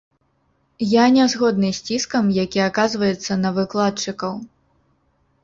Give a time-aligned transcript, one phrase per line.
[0.93, 4.33] Я не згодны з ціскам, які аказваецца на выкладчыкаў.